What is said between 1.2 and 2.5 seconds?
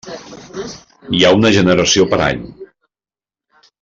ha una generació per any.